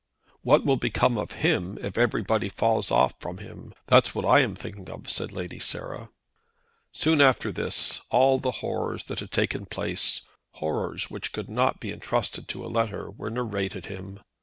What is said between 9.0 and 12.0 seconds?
that had taken place, horrors which could not be